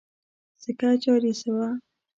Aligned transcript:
سکه 0.63 0.89
جاري 1.03 1.33
شوه. 1.41 1.67